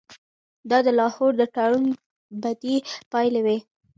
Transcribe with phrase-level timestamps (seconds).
[0.69, 1.85] دا د لاهور د تړون
[2.41, 2.75] بدې
[3.11, 3.57] پایلې وې.